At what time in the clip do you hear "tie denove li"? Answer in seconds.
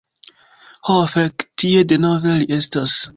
1.65-2.49